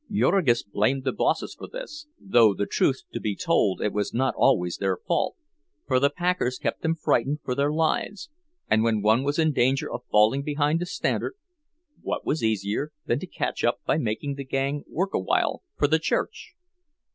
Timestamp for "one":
9.03-9.23